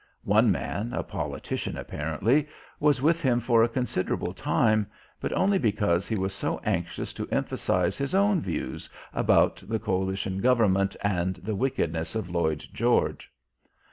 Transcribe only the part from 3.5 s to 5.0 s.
a considerable time,